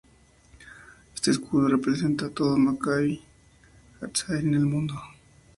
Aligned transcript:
Éste 1.13 1.29
escudo 1.29 1.67
representa 1.67 2.25
a 2.25 2.29
todo 2.31 2.57
Macabi 2.57 3.21
Hatzair 4.01 4.43
en 4.45 4.55
el 4.55 4.65
mundo. 4.65 4.95